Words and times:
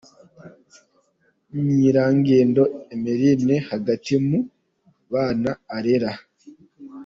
Nyirangendo 1.75 2.63
Emilienne 2.93 3.55
hagati 3.69 4.13
mu 4.27 4.39
bana 5.11 5.51
arera. 5.75 6.11